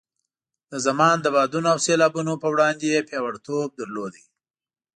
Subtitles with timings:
[0.71, 4.13] د زمان د بادونو او سیلاوونو په وړاندې یې پیاوړتوب درلود.